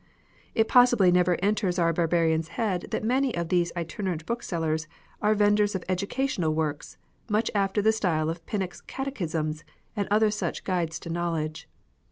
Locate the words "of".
3.35-3.49, 5.75-5.83, 8.27-8.43